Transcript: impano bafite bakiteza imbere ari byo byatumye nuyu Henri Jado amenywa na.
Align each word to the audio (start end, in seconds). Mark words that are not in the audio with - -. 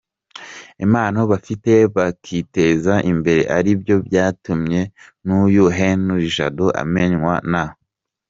impano 0.85 1.19
bafite 1.31 1.71
bakiteza 1.95 2.93
imbere 3.11 3.41
ari 3.57 3.71
byo 3.81 3.95
byatumye 4.07 4.81
nuyu 5.25 5.65
Henri 5.77 6.27
Jado 6.35 6.67
amenywa 6.83 7.35
na. 7.51 7.63